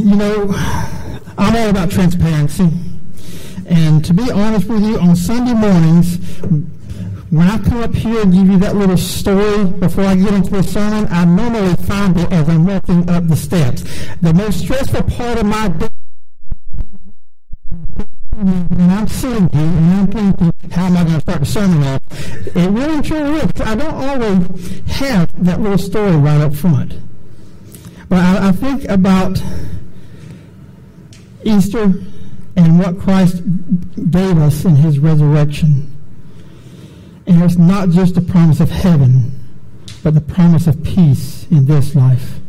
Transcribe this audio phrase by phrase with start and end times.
[0.00, 0.46] You know,
[1.36, 2.70] I'm all about transparency.
[3.66, 6.16] And to be honest with you, on Sunday mornings,
[7.28, 10.52] when I come up here and give you that little story before I get into
[10.52, 13.82] the sermon, I normally find it as I'm walking up the steps.
[14.22, 15.88] The most stressful part of my day
[18.32, 21.82] when I'm sitting here and I'm thinking, how am I going to start the sermon
[21.82, 22.00] off?
[22.56, 23.60] It really truly is.
[23.60, 26.94] I don't always have that little story right up front.
[28.08, 29.40] But I, I think about
[31.44, 31.92] Easter
[32.56, 33.42] and what Christ
[34.10, 35.96] gave us in his resurrection.
[37.26, 39.38] And it's not just the promise of heaven,
[40.02, 42.40] but the promise of peace in this life.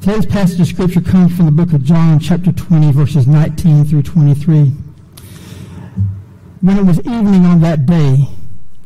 [0.00, 4.02] Today's passage of Scripture comes from the book of John, chapter 20, verses 19 through
[4.02, 4.72] 23.
[6.60, 8.28] When it was evening on that day,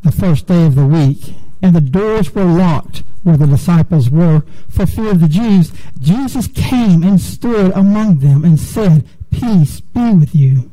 [0.02, 4.42] the first day of the week, and the doors were locked where the disciples were
[4.68, 10.12] for fear of the Jews, Jesus came and stood among them and said, Peace be
[10.14, 10.70] with you.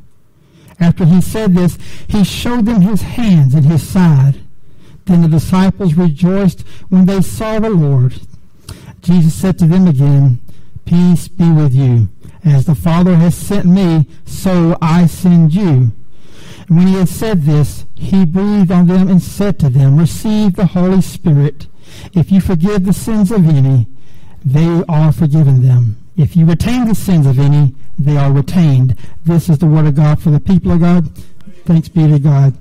[0.78, 4.40] After he said this, he showed them his hands and his side.
[5.06, 8.20] Then the disciples rejoiced when they saw the Lord.
[9.00, 10.40] Jesus said to them again,
[10.84, 12.08] Peace be with you.
[12.44, 15.92] As the Father has sent me, so I send you.
[16.68, 20.54] And when he had said this, he breathed on them and said to them, Receive
[20.54, 21.66] the Holy Spirit.
[22.12, 23.86] If you forgive the sins of any,
[24.44, 25.96] they are forgiven them.
[26.16, 28.96] If you retain the sins of any, they are retained.
[29.24, 31.08] This is the word of God for the people of God.
[31.64, 32.56] Thanks be to God.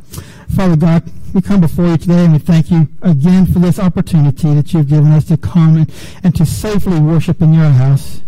[0.55, 1.03] Father God,
[1.33, 4.87] we come before you today and we thank you again for this opportunity that you've
[4.87, 8.21] given us to come and, and to safely worship in your house.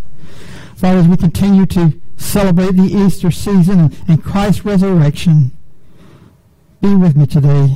[0.75, 5.51] Father, as we continue to celebrate the Easter season and, and Christ's resurrection,
[6.81, 7.75] be with me today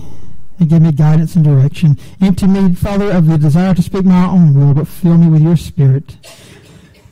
[0.61, 1.97] and give me guidance and direction.
[2.21, 5.41] Empty me, Father, of the desire to speak my own will, but fill me with
[5.41, 6.15] your spirit,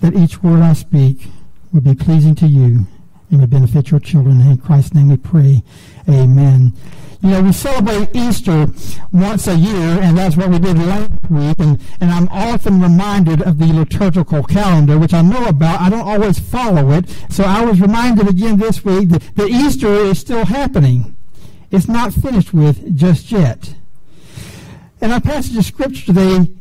[0.01, 1.27] that each word I speak
[1.73, 2.85] will be pleasing to you
[3.31, 4.39] and will benefit your children.
[4.41, 5.63] In Christ's name we pray.
[6.07, 6.73] Amen.
[7.21, 8.67] You know, we celebrate Easter
[9.11, 11.55] once a year, and that's what we did last week.
[11.59, 15.81] And, and I'm often reminded of the liturgical calendar, which I know about.
[15.81, 17.09] I don't always follow it.
[17.29, 21.17] So I was reminded again this week that, that Easter is still happening.
[21.71, 23.75] It's not finished with just yet.
[25.01, 26.51] And our passage of Scripture today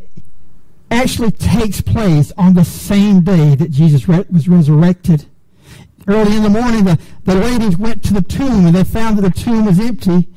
[0.90, 5.26] actually takes place on the same day that Jesus re- was resurrected.
[6.06, 9.22] Early in the morning, the, the ladies went to the tomb and they found that
[9.22, 10.28] the tomb was empty.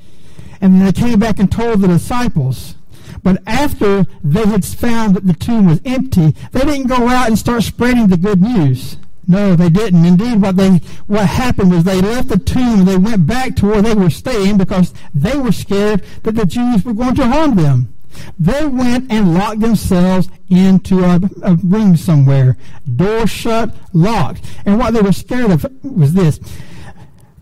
[0.59, 2.75] And then they came back and told the disciples.
[3.23, 7.37] But after they had found that the tomb was empty, they didn't go out and
[7.37, 8.97] start spreading the good news.
[9.27, 10.05] No, they didn't.
[10.05, 13.67] Indeed, what they what happened was they left the tomb and they went back to
[13.67, 17.55] where they were staying because they were scared that the Jews were going to harm
[17.55, 17.93] them.
[18.37, 22.57] They went and locked themselves into a, a room somewhere,
[22.95, 24.43] door shut, locked.
[24.65, 26.39] And what they were scared of was this: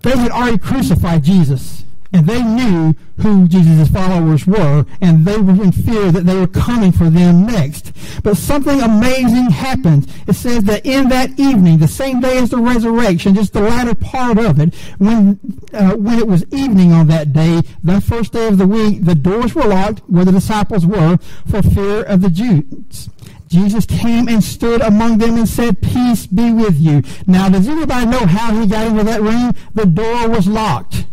[0.02, 5.64] they had already crucified Jesus and they knew who Jesus' followers were, and they were
[5.64, 7.89] in fear that they were coming for them next.
[8.24, 10.12] But something amazing happened.
[10.28, 13.96] It says that in that evening, the same day as the resurrection, just the latter
[13.96, 15.40] part of it, when
[15.74, 19.16] uh, when it was evening on that day, the first day of the week, the
[19.16, 21.18] doors were locked where the disciples were
[21.50, 23.10] for fear of the Jews.
[23.50, 27.02] Jesus came and stood among them and said, Peace be with you.
[27.26, 29.56] Now, does anybody know how he got into that room?
[29.74, 31.08] The door was locked.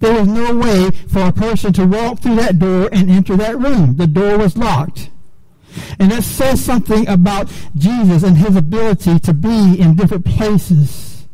[0.00, 3.58] There was no way for a person to walk through that door and enter that
[3.58, 3.96] room.
[3.96, 5.10] The door was locked.
[5.98, 11.26] And that says something about Jesus and his ability to be in different places.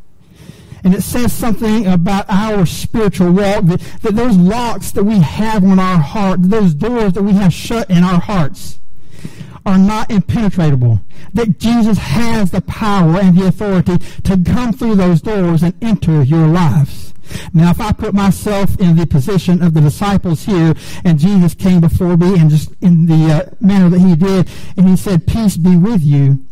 [0.83, 5.65] And it says something about our spiritual walk, that, that those locks that we have
[5.65, 8.79] on our heart, those doors that we have shut in our hearts,
[9.67, 11.01] are not impenetrable.
[11.33, 16.23] That Jesus has the power and the authority to come through those doors and enter
[16.23, 17.04] your lives.
[17.53, 20.75] Now, if I put myself in the position of the disciples here,
[21.05, 24.89] and Jesus came before me, and just in the uh, manner that he did, and
[24.89, 26.45] he said, Peace be with you,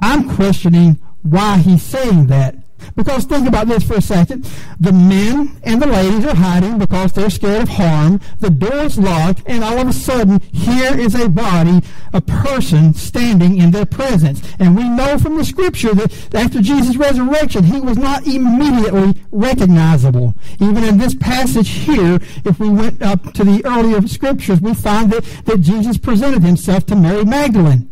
[0.00, 2.56] I'm questioning why he's saying that.
[2.96, 4.48] Because think about this for a second.
[4.80, 8.20] The men and the ladies are hiding because they're scared of harm.
[8.40, 11.80] The door's locked, and all of a sudden, here is a body,
[12.12, 14.42] a person standing in their presence.
[14.58, 20.34] And we know from the scripture that after Jesus' resurrection, he was not immediately recognizable.
[20.60, 25.12] Even in this passage here, if we went up to the earlier scriptures, we find
[25.12, 27.91] that, that Jesus presented himself to Mary Magdalene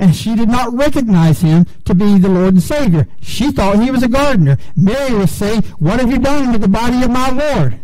[0.00, 3.06] and she did not recognize him to be the Lord and Savior.
[3.20, 4.56] She thought he was a gardener.
[4.74, 7.78] Mary was saying, What have you done with the body of my Lord?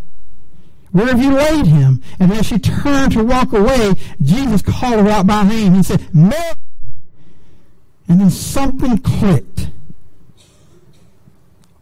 [0.92, 2.02] Where have you laid him?
[2.18, 3.92] And as she turned to walk away,
[4.22, 5.74] Jesus called her out by name.
[5.74, 6.54] He said, Mary.
[8.08, 9.68] And then something clicked.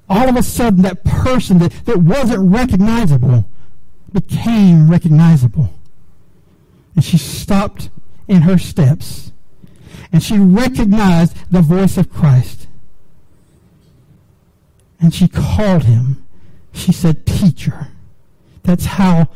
[0.08, 3.48] All of a sudden, that person that, that wasn't recognizable
[4.12, 5.72] became recognizable.
[6.96, 7.90] And she stopped
[8.26, 9.30] in her steps.
[10.14, 12.68] And she recognized the voice of Christ.
[15.00, 16.24] And she called him.
[16.72, 17.88] She said, Teacher.
[18.62, 19.28] That's how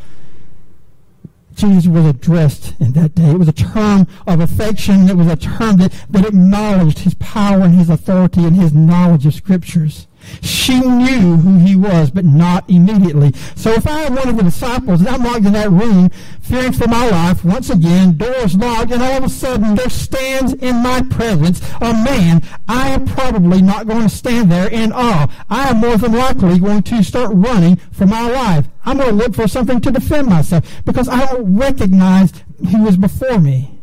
[1.56, 3.30] Jesus was addressed in that day.
[3.30, 5.08] It was a term of affection.
[5.08, 9.26] It was a term that, that acknowledged his power and his authority and his knowledge
[9.26, 10.06] of scriptures.
[10.42, 13.32] She knew who he was, but not immediately.
[13.54, 16.10] So if I am one of the disciples and I'm locked in that room,
[16.40, 20.52] fearing for my life, once again, doors locked, and all of a sudden there stands
[20.54, 25.28] in my presence a man, I am probably not going to stand there in awe.
[25.48, 28.66] I am more than likely going to start running for my life.
[28.84, 32.32] I'm going to look for something to defend myself because I don't recognize
[32.70, 33.77] who is before me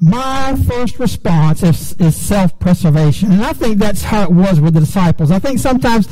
[0.00, 3.32] my first response is, is self-preservation.
[3.32, 5.30] And I think that's how it was with the disciples.
[5.30, 6.08] I think sometimes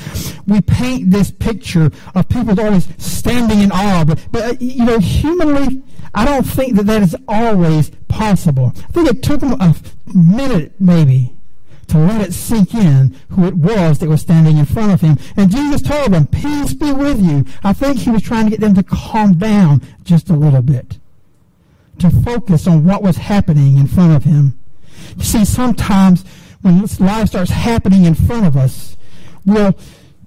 [0.46, 4.98] we paint this picture of people always standing in awe, but, but uh, you know,
[4.98, 5.82] humanly,
[6.14, 8.72] I don't think that that is always possible.
[8.76, 9.74] I think it took them a
[10.14, 11.32] minute, maybe,
[11.86, 15.16] to let it sink in who it was that was standing in front of him.
[15.38, 17.46] And Jesus told them, peace be with you.
[17.64, 20.98] I think he was trying to get them to calm down just a little bit
[22.00, 24.58] to focus on what was happening in front of him.
[25.16, 26.24] You see, sometimes
[26.62, 28.96] when life starts happening in front of us,
[29.44, 29.76] we'll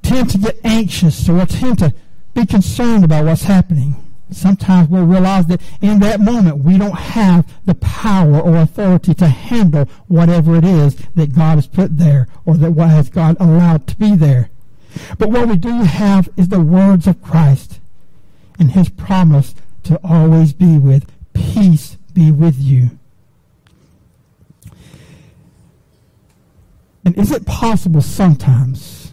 [0.02, 1.94] tend to get anxious or we'll tend to
[2.34, 3.96] be concerned about what's happening.
[4.32, 9.28] Sometimes we'll realize that in that moment we don't have the power or authority to
[9.28, 13.88] handle whatever it is that God has put there or that what has God allowed
[13.88, 14.50] to be there.
[15.18, 17.80] But what we do have is the words of Christ
[18.58, 19.54] and his promise
[19.84, 22.92] to always be with Peace be with you.
[27.06, 29.12] And is it possible sometimes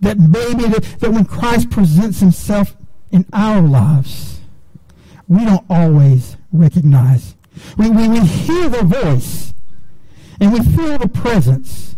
[0.00, 2.76] that maybe that, that when Christ presents himself
[3.10, 4.40] in our lives,
[5.28, 7.34] we don't always recognize?
[7.76, 9.54] We, we, we hear the voice
[10.40, 11.96] and we feel the presence.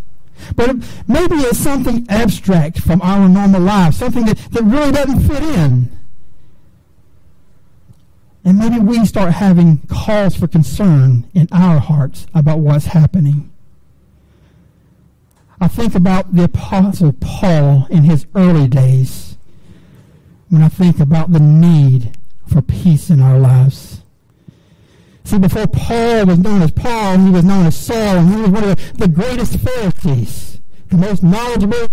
[0.55, 0.76] But
[1.06, 5.97] maybe it's something abstract from our normal lives, something that, that really doesn't fit in.
[8.48, 13.52] And maybe we start having cause for concern in our hearts about what's happening.
[15.60, 19.36] I think about the Apostle Paul in his early days
[20.48, 22.16] when I think about the need
[22.46, 24.00] for peace in our lives.
[25.24, 28.50] See, before Paul was known as Paul, he was known as Saul, and he was
[28.50, 30.58] one of the, greatest Pharisees,
[30.88, 31.88] the most knowledgeable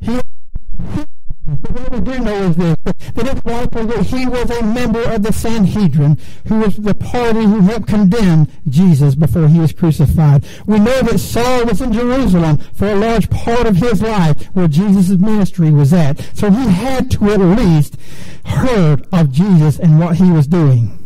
[0.00, 5.02] He, what we do know is this, that it's likely that he was a member
[5.02, 10.44] of the Sanhedrin, who was the party who helped condemn Jesus before he was crucified.
[10.66, 14.68] We know that Saul was in Jerusalem for a large part of his life where
[14.68, 16.20] Jesus' ministry was at.
[16.34, 17.96] So he had to at least
[18.44, 20.99] heard of Jesus and what he was doing.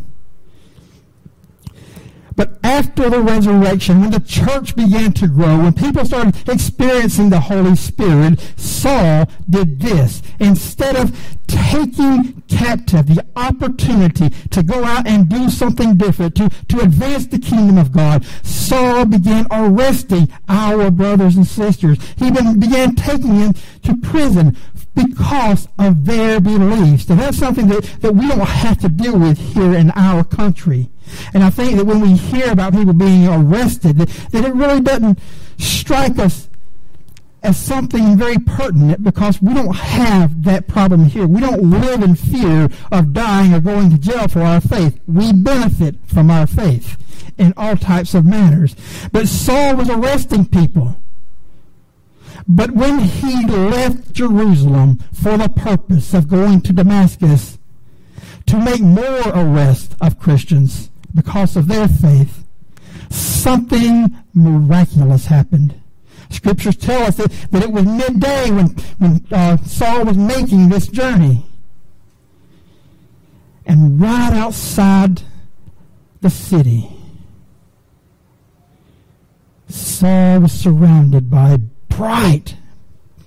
[2.35, 7.39] But after the resurrection, when the church began to grow, when people started experiencing the
[7.39, 10.21] Holy Spirit, Saul did this.
[10.39, 11.17] Instead of
[11.47, 17.39] taking captive the opportunity to go out and do something different, to, to advance the
[17.39, 21.97] kingdom of God, Saul began arresting our brothers and sisters.
[22.17, 24.57] He began taking them to prison
[24.95, 27.09] because of their beliefs.
[27.09, 30.89] And that's something that, that we don't have to deal with here in our country.
[31.33, 34.81] And I think that when we hear about people being arrested, that, that it really
[34.81, 35.19] doesn't
[35.57, 36.49] strike us
[37.43, 41.27] as something very pertinent because we don't have that problem here.
[41.27, 44.99] We don't live in fear of dying or going to jail for our faith.
[45.07, 46.97] We benefit from our faith
[47.37, 48.75] in all types of manners.
[49.11, 50.97] But Saul was arresting people.
[52.47, 57.57] But when he left Jerusalem for the purpose of going to Damascus
[58.45, 62.43] to make more arrests of Christians because of their faith,
[63.09, 65.81] something miraculous happened.
[66.29, 70.87] Scriptures tell us that, that it was midday when, when uh, Saul was making this
[70.87, 71.45] journey.
[73.65, 75.23] And right outside
[76.21, 76.89] the city,
[79.67, 81.57] Saul was surrounded by
[81.95, 82.55] bright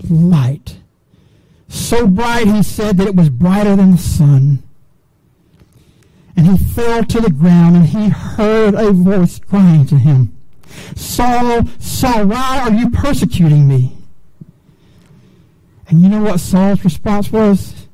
[0.09, 0.79] light.
[1.69, 4.63] So bright, he said, that it was brighter than the sun.
[6.37, 10.37] And he fell to the ground and he heard a voice crying to him,
[10.95, 13.97] Saul, Saul, why are you persecuting me?
[15.89, 17.87] And you know what Saul's response was?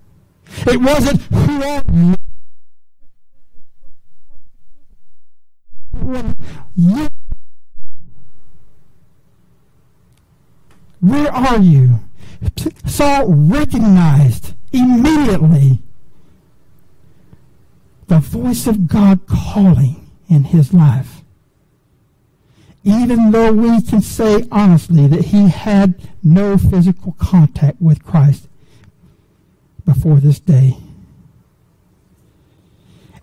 [0.67, 2.15] It wasn't, who are you?
[6.77, 7.09] You.
[11.05, 12.01] Where are you?
[12.87, 15.83] Saul recognized immediately
[18.07, 21.21] the voice of God calling in his life.
[22.85, 28.49] Even though we can say honestly that he had no physical contact with Christ
[29.85, 30.79] before this day.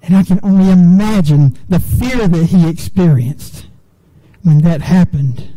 [0.03, 3.65] And I can only imagine the fear that he experienced
[4.43, 5.51] when that happened.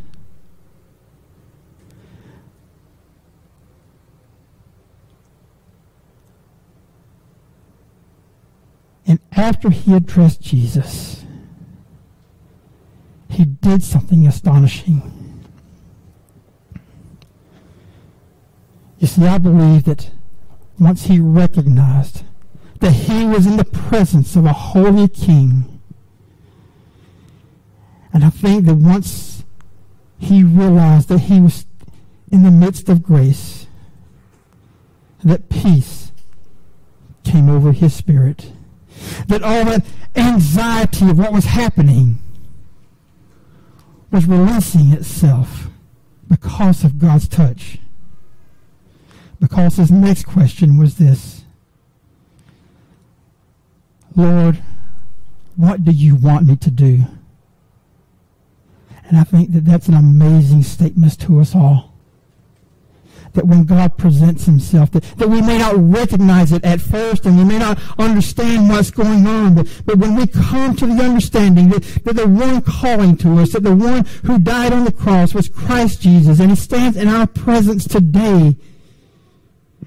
[9.06, 11.24] And after he addressed Jesus,
[13.28, 15.10] he did something astonishing.
[18.98, 20.10] You see, I believe that
[20.78, 22.22] once he recognized
[22.80, 25.80] that he was in the presence of a holy king,
[28.12, 29.44] and I think that once
[30.18, 31.66] he realized that he was
[32.30, 33.66] in the midst of grace,
[35.22, 36.12] that peace
[37.24, 38.52] came over his spirit
[39.28, 39.84] that all that
[40.16, 42.18] anxiety of what was happening
[44.10, 45.68] was releasing itself
[46.28, 47.78] because of God's touch.
[49.40, 51.44] Because his next question was this
[54.16, 54.62] Lord,
[55.56, 57.04] what do you want me to do?
[59.08, 61.93] And I think that that's an amazing statement to us all
[63.34, 67.36] that when God presents himself, that, that we may not recognize it at first and
[67.36, 71.68] we may not understand what's going on, but, but when we come to the understanding
[71.68, 75.34] that, that the one calling to us, that the one who died on the cross
[75.34, 78.56] was Christ Jesus, and he stands in our presence today,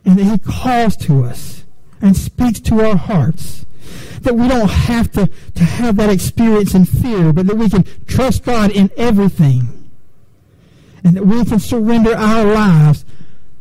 [0.06, 1.64] and that he calls to us
[2.02, 3.66] and speaks to our hearts,
[4.22, 7.86] that we don't have to, to have that experience in fear, but that we can
[8.08, 9.74] trust God in everything.
[11.04, 13.06] And that we can surrender our lives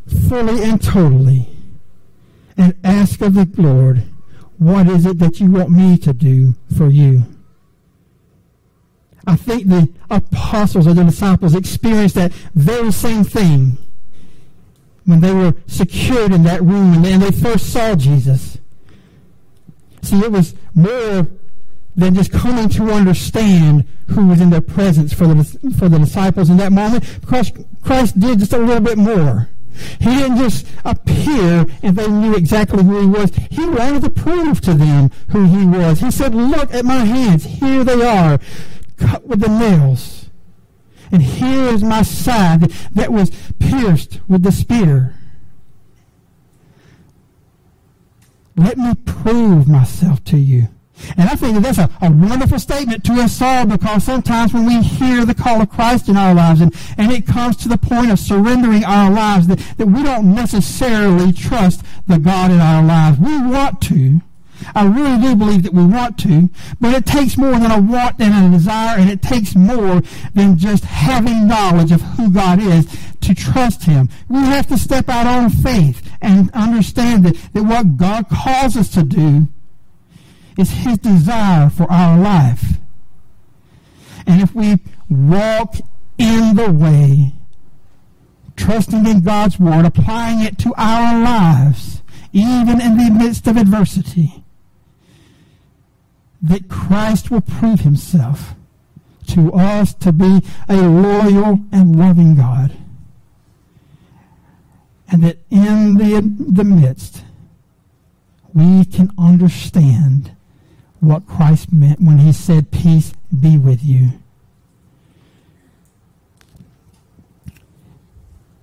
[0.07, 1.49] fully and totally
[2.57, 4.05] and ask of the Lord,
[4.59, 7.25] what is it that you want me to do for you?
[9.27, 13.77] I think the apostles or the disciples experienced that very same thing
[15.05, 18.59] when they were secured in that room and they first saw Jesus.
[20.03, 21.27] See, it was more
[21.97, 25.45] than just coming to understand who was in their presence for the,
[25.79, 27.05] for the disciples in that moment.
[27.21, 27.51] Because
[27.83, 29.49] Christ did just a little bit more.
[30.01, 33.35] He didn't just appear and they knew exactly who he was.
[33.51, 36.01] He wanted to prove to them who he was.
[36.01, 37.45] He said, Look at my hands.
[37.45, 38.39] Here they are,
[38.97, 40.31] cut with the nails.
[41.13, 45.15] And here is my side that was pierced with the spear.
[48.57, 50.69] Let me prove myself to you.
[51.17, 54.67] And I think that that's a, a wonderful statement to us all because sometimes when
[54.67, 57.79] we hear the call of Christ in our lives and, and it comes to the
[57.79, 62.83] point of surrendering our lives, that, that we don't necessarily trust the God in our
[62.83, 63.19] lives.
[63.19, 64.21] We want to.
[64.75, 66.49] I really do believe that we want to,
[66.81, 70.03] but it takes more than a want and a desire, and it takes more
[70.35, 72.87] than just having knowledge of who God is
[73.21, 74.09] to trust Him.
[74.29, 78.89] We have to step out on faith and understand that, that what God calls us
[78.93, 79.49] to do
[80.57, 82.79] is His desire for our life.
[84.27, 85.77] And if we walk
[86.19, 87.33] in the way,
[88.57, 94.45] trusting in God's Word, applying it to our lives, even in the midst of adversity,
[96.43, 98.55] that Christ will prove Himself
[99.29, 102.77] to us to be a loyal and loving God.
[105.09, 106.21] And that in the,
[106.53, 107.23] the midst,
[108.53, 110.36] we can understand
[111.07, 114.11] what Christ meant when he said, Peace be with you.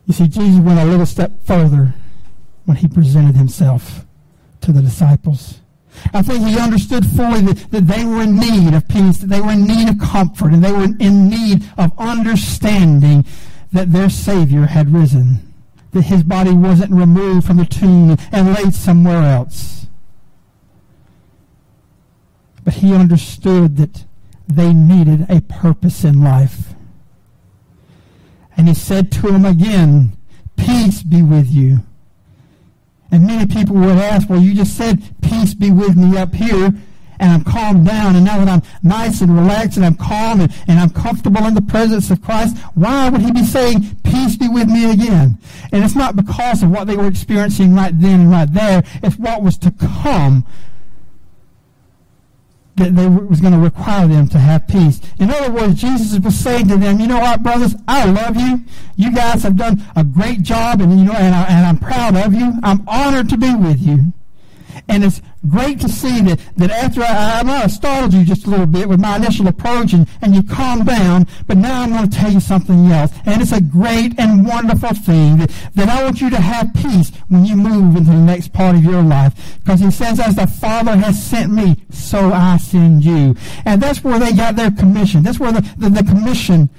[0.05, 1.93] You see, Jesus went a little step further
[2.65, 4.05] when he presented himself
[4.61, 5.59] to the disciples.
[6.13, 9.39] I think he understood fully that, that they were in need of peace, that they
[9.39, 13.25] were in need of comfort, and they were in need of understanding
[13.71, 15.53] that their Savior had risen,
[15.91, 19.73] that his body wasn't removed from the tomb and laid somewhere else
[22.63, 24.05] but he understood that
[24.47, 26.73] they needed a purpose in life.
[28.55, 30.17] And he said to them again,
[30.55, 31.79] Peace be with you.
[33.11, 36.73] And many people would ask, Well, you just said, Peace be with me up here.
[37.19, 40.53] and I'm calmed down, and now that I'm nice and relaxed and I'm calm and,
[40.67, 44.49] and I'm comfortable in the presence of Christ, why would he be saying, peace be
[44.49, 45.37] with me again?
[45.71, 48.83] And it's not because of what they were experiencing right then and right there.
[49.01, 50.45] It's what was to come
[52.75, 54.99] that they was going to require them to have peace.
[55.19, 58.61] In other words, Jesus was saying to them, you know what, brothers, I love you.
[58.95, 62.15] You guys have done a great job, and you know, and, I, and I'm proud
[62.15, 62.53] of you.
[62.63, 64.13] I'm honored to be with you.
[64.89, 68.45] And it's great to see that, that after I, I might have startled you just
[68.45, 71.91] a little bit with my initial approach and, and you calmed down, but now I'm
[71.91, 73.11] going to tell you something else.
[73.25, 77.11] And it's a great and wonderful thing that, that I want you to have peace
[77.29, 79.59] when you move into the next part of your life.
[79.59, 83.35] Because he says, as the Father has sent me, so I send you.
[83.65, 85.23] And that's where they got their commission.
[85.23, 86.69] That's where the, the, the commission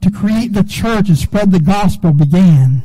[0.00, 2.82] to create the church and spread the gospel began.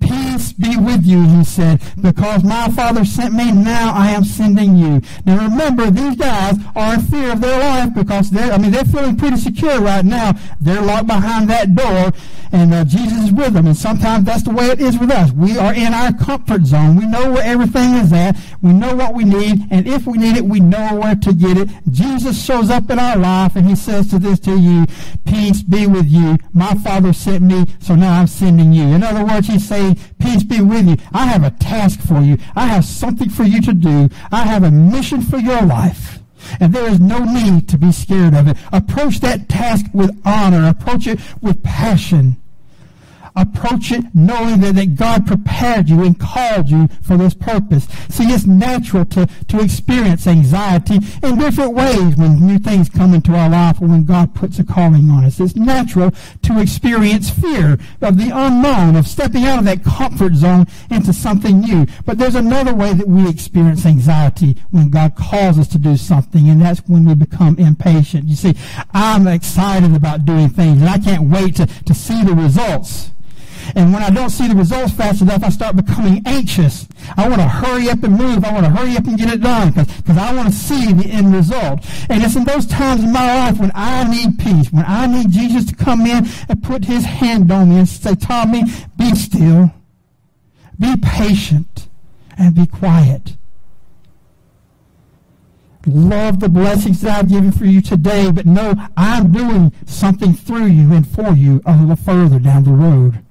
[0.00, 4.76] Peace be with you, he said, because my Father sent me, now I am sending
[4.76, 5.00] you.
[5.26, 8.84] Now remember, these guys are in fear of their life because they're, I mean, they're
[8.84, 10.32] feeling pretty secure right now.
[10.60, 12.12] They're locked behind that door,
[12.52, 13.66] and uh, Jesus is with them.
[13.66, 15.32] And sometimes that's the way it is with us.
[15.32, 16.96] We are in our comfort zone.
[16.96, 18.36] We know where everything is at.
[18.62, 21.58] We know what we need, and if we need it, we know where to get
[21.58, 21.68] it.
[21.90, 24.86] Jesus shows up in our life, and he says to this to you,
[25.26, 26.38] peace be with you.
[26.52, 28.84] My Father sent me, so now I'm sending you.
[28.84, 29.66] In other words, he's
[30.18, 30.96] Peace be with you.
[31.12, 32.38] I have a task for you.
[32.56, 34.08] I have something for you to do.
[34.30, 36.18] I have a mission for your life.
[36.60, 38.56] And there is no need to be scared of it.
[38.72, 40.68] Approach that task with honor.
[40.68, 42.36] Approach it with passion
[43.36, 47.86] approach it knowing that, that God prepared you and called you for this purpose.
[48.08, 53.34] See, it's natural to, to experience anxiety in different ways when new things come into
[53.34, 55.40] our life or when God puts a calling on us.
[55.40, 60.66] It's natural to experience fear of the unknown, of stepping out of that comfort zone
[60.90, 61.86] into something new.
[62.04, 66.48] But there's another way that we experience anxiety when God calls us to do something,
[66.48, 68.28] and that's when we become impatient.
[68.28, 68.54] You see,
[68.92, 73.10] I'm excited about doing things, and I can't wait to, to see the results.
[73.74, 76.86] And when I don't see the results fast enough, I start becoming anxious.
[77.16, 78.44] I want to hurry up and move.
[78.44, 81.08] I want to hurry up and get it done because I want to see the
[81.10, 81.84] end result.
[82.08, 85.30] And it's in those times in my life when I need peace, when I need
[85.30, 88.64] Jesus to come in and put his hand on me and say, Tommy,
[88.96, 89.72] be still,
[90.78, 91.88] be patient,
[92.36, 93.36] and be quiet.
[95.86, 100.66] Love the blessings that I've given for you today, but know I'm doing something through
[100.66, 103.24] you and for you a little further down the road.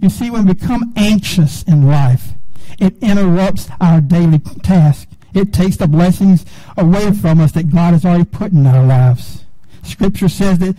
[0.00, 2.32] You see, when we become anxious in life,
[2.78, 5.08] it interrupts our daily task.
[5.34, 6.44] It takes the blessings
[6.76, 9.44] away from us that God has already put in our lives.
[9.82, 10.76] Scripture says that,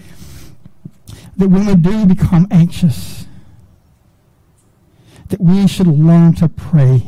[1.37, 3.25] that when we do become anxious,
[5.29, 7.03] that we should learn to pray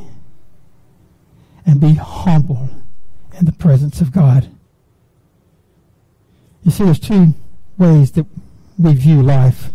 [1.65, 2.69] and be humble
[3.37, 4.49] in the presence of God.
[6.63, 7.33] You see, there's two
[7.77, 8.25] ways that
[8.77, 9.69] we view life.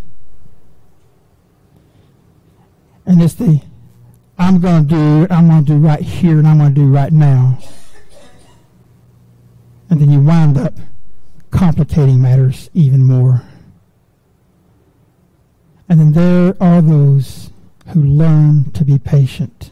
[3.07, 3.63] And it's the
[4.39, 6.89] I'm going to do I'm going to do right here and I'm going to do
[6.89, 7.59] right now.
[9.91, 10.75] And then you wind up
[11.51, 13.43] complicating matters even more.
[15.89, 17.51] And then there are those
[17.89, 19.71] who learn to be patient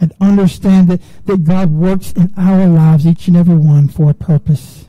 [0.00, 4.14] and understand that, that God works in our lives, each and every one, for a
[4.14, 4.87] purpose.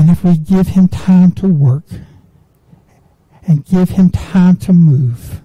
[0.00, 1.84] And if we give him time to work
[3.46, 5.42] and give him time to move,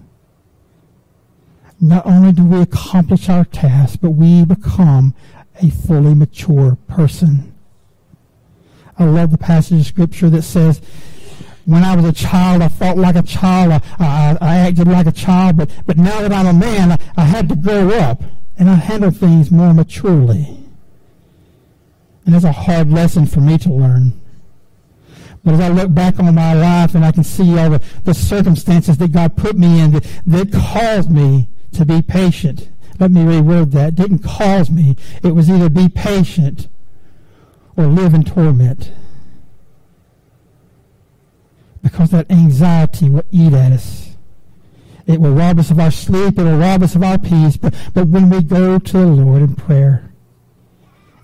[1.78, 5.14] not only do we accomplish our task, but we become
[5.60, 7.54] a fully mature person.
[8.98, 10.80] I love the passage of scripture that says,
[11.66, 13.72] when I was a child, I felt like a child.
[13.72, 16.98] I, I, I acted like a child, but, but now that I'm a man, I,
[17.18, 18.22] I had to grow up
[18.56, 20.64] and I handle things more maturely.
[22.24, 24.18] And it's a hard lesson for me to learn.
[25.46, 28.14] But as I look back on my life and I can see all the, the
[28.14, 32.68] circumstances that God put me in that, that caused me to be patient.
[32.98, 33.94] Let me reword that.
[33.94, 34.96] Didn't cause me.
[35.22, 36.66] It was either be patient
[37.76, 38.90] or live in torment.
[41.80, 44.16] Because that anxiety will eat at us.
[45.06, 46.40] It will rob us of our sleep.
[46.40, 47.56] It will rob us of our peace.
[47.56, 50.10] But, but when we go to the Lord in prayer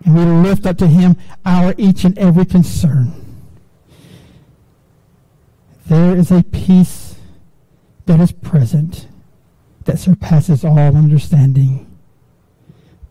[0.04, 3.21] and we lift up to Him our each and every concern,
[5.92, 7.16] there is a peace
[8.06, 9.08] that is present
[9.84, 11.86] that surpasses all understanding.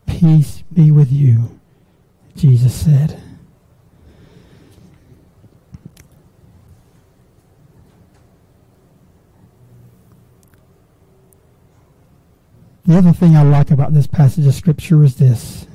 [0.04, 1.60] Peace be with you,
[2.34, 3.22] Jesus said.
[12.84, 15.68] The other thing I like about this passage of Scripture is this.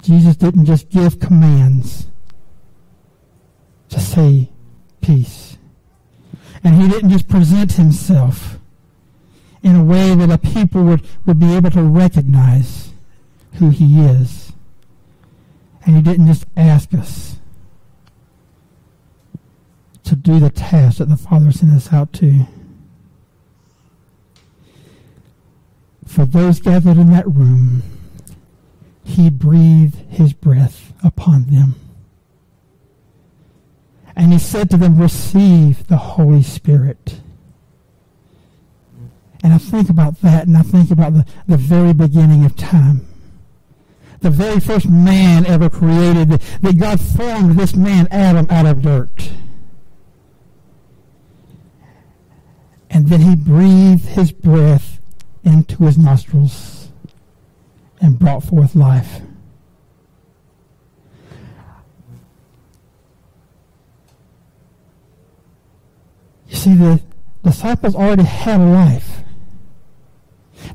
[0.00, 2.08] Jesus didn't just give commands
[3.92, 4.50] to say
[5.00, 5.56] peace.
[6.64, 8.58] And he didn't just present himself
[9.62, 12.92] in a way that a people would, would be able to recognize
[13.54, 14.52] who he is.
[15.84, 17.36] And he didn't just ask us
[20.04, 22.46] to do the task that the Father sent us out to.
[26.06, 27.82] For those gathered in that room,
[29.04, 31.74] he breathed his breath upon them.
[34.14, 37.20] And he said to them, Receive the Holy Spirit.
[39.42, 43.06] And I think about that and I think about the, the very beginning of time.
[44.20, 48.82] The very first man ever created, that, that God formed this man, Adam, out of
[48.82, 49.32] dirt.
[52.88, 55.00] And then he breathed his breath
[55.42, 56.90] into his nostrils
[58.00, 59.22] and brought forth life.
[66.46, 67.00] You see, the
[67.42, 69.22] disciples already had a life.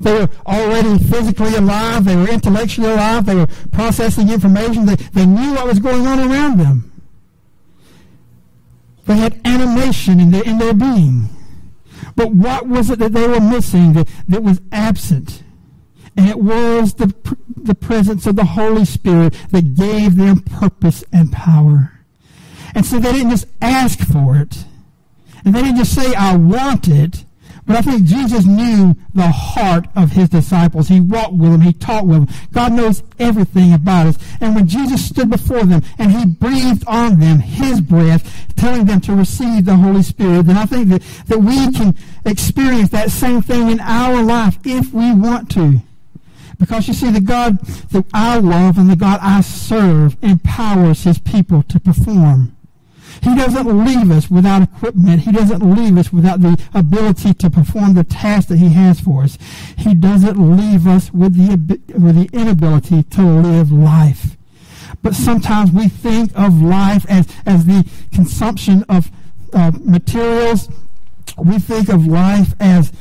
[0.01, 2.05] They were already physically alive.
[2.05, 3.25] They were intellectually alive.
[3.25, 4.85] They were processing information.
[4.85, 6.91] They, they knew what was going on around them.
[9.05, 11.29] They had animation in their, in their being.
[12.15, 15.43] But what was it that they were missing that, that was absent?
[16.17, 17.13] And it was the,
[17.55, 21.93] the presence of the Holy Spirit that gave them purpose and power.
[22.75, 24.65] And so they didn't just ask for it.
[25.45, 27.23] And they didn't just say, I want it.
[27.67, 30.87] But I think Jesus knew the heart of his disciples.
[30.87, 31.59] He walked with them.
[31.59, 32.35] He talked with them.
[32.53, 34.17] God knows everything about us.
[34.39, 39.01] And when Jesus stood before them and he breathed on them his breath, telling them
[39.01, 41.93] to receive the Holy Spirit, then I think that, that we can
[42.25, 45.81] experience that same thing in our life if we want to.
[46.59, 51.19] Because you see, the God that I love and the God I serve empowers his
[51.19, 52.56] people to perform.
[53.21, 55.21] He doesn't leave us without equipment.
[55.21, 59.23] He doesn't leave us without the ability to perform the task that He has for
[59.23, 59.37] us.
[59.77, 64.37] He doesn't leave us with the, with the inability to live life.
[65.01, 69.11] But sometimes we think of life as, as the consumption of
[69.53, 70.69] uh, materials.
[71.37, 72.91] We think of life as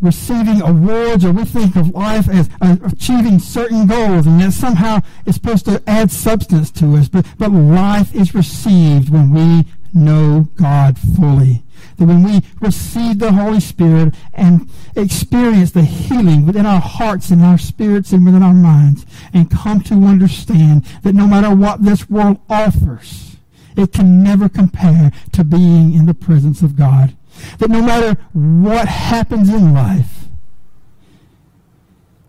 [0.00, 5.36] receiving awards or we think of life as achieving certain goals and that somehow it's
[5.36, 7.08] supposed to add substance to us.
[7.08, 11.62] But, but life is received when we know God fully.
[11.98, 17.42] That when we receive the Holy Spirit and experience the healing within our hearts and
[17.42, 22.10] our spirits and within our minds and come to understand that no matter what this
[22.10, 23.36] world offers,
[23.76, 27.16] it can never compare to being in the presence of God.
[27.58, 30.24] That no matter what happens in life,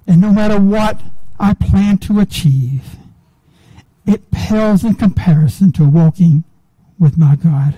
[0.07, 1.01] and no matter what
[1.39, 2.95] I plan to achieve,
[4.05, 6.43] it pales in comparison to walking
[6.99, 7.75] with my God.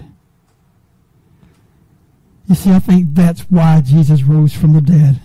[2.48, 5.20] You see, I think that's why Jesus rose from the dead.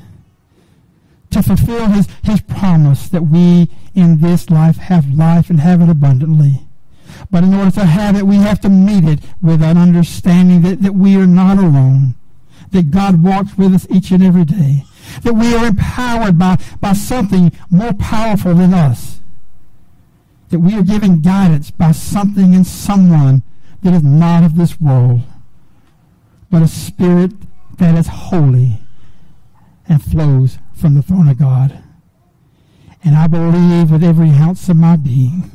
[1.31, 5.89] To fulfill his, his promise that we in this life have life and have it
[5.89, 6.67] abundantly.
[7.33, 10.83] But in order to have it, we have to meet it with an understanding that,
[10.83, 12.15] that we are not alone,
[12.73, 14.85] that God walks with us each and every day,
[15.23, 19.21] that we are empowered by, by something more powerful than us,
[20.51, 23.43] that we are given guidance by something and someone
[23.83, 25.23] that is not of this world,
[26.51, 27.33] but a spirit
[27.79, 28.79] that is holy
[29.89, 31.83] and flows from the throne of God.
[33.03, 35.51] And I believe with every ounce of my being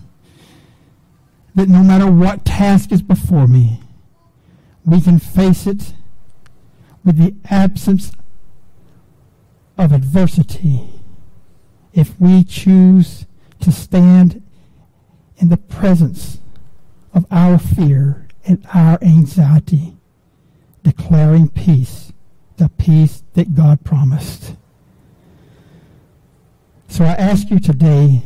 [1.58, 3.82] that no matter what task is before me,
[4.86, 5.96] we can face it
[7.04, 8.12] with the absence
[9.76, 10.88] of adversity
[11.94, 13.26] if we choose
[13.60, 14.44] to stand
[15.38, 16.38] in the presence
[17.12, 19.98] of our fear and our anxiety,
[20.84, 22.14] declaring peace,
[22.58, 24.56] the peace that God promised.
[26.88, 28.22] So I ask you today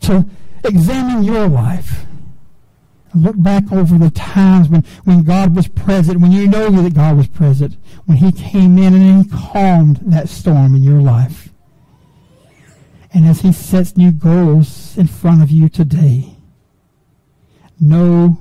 [0.00, 0.26] to
[0.64, 2.06] examine your life.
[3.18, 7.16] Look back over the times when, when God was present, when you know that God
[7.16, 7.76] was present,
[8.06, 11.48] when He came in and calmed that storm in your life.
[13.12, 16.36] And as He sets new goals in front of you today,
[17.80, 18.38] know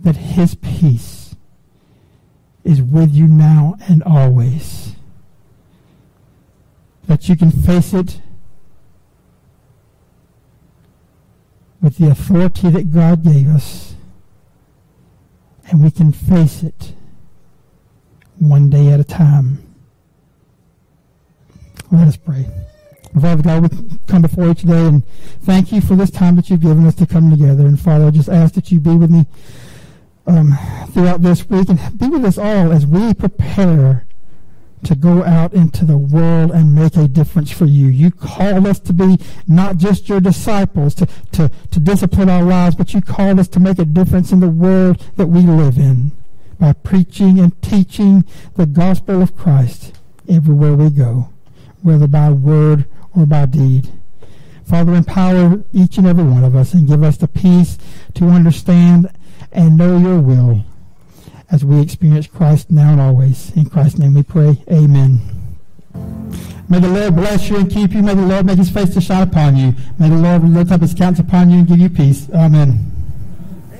[0.00, 1.34] that His peace
[2.64, 4.94] is with you now and always.
[7.06, 8.22] That you can face it
[11.82, 13.94] with the authority that God gave us,
[15.68, 16.94] and we can face it
[18.38, 19.74] one day at a time.
[21.90, 22.46] Let us pray.
[23.20, 25.06] Father God, we come before you today and
[25.42, 27.66] thank you for this time that you've given us to come together.
[27.66, 29.26] And Father, I just ask that you be with me
[30.26, 30.56] um,
[30.92, 34.06] throughout this week and be with us all as we prepare
[34.84, 37.86] to go out into the world and make a difference for you.
[37.86, 42.74] You called us to be not just your disciples, to, to, to discipline our lives,
[42.74, 46.12] but you called us to make a difference in the world that we live in
[46.58, 48.24] by preaching and teaching
[48.56, 51.30] the gospel of Christ everywhere we go,
[51.82, 53.88] whether by word or by deed.
[54.64, 57.78] Father, empower each and every one of us and give us the peace
[58.14, 59.10] to understand
[59.52, 60.64] and know your will
[61.52, 63.54] as we experience Christ now and always.
[63.54, 64.64] In Christ's name we pray.
[64.72, 65.20] Amen.
[66.68, 68.02] May the Lord bless you and keep you.
[68.02, 69.74] May the Lord make his face to shine upon you.
[69.98, 72.30] May the Lord lift up his countenance upon you and give you peace.
[72.34, 73.01] Amen.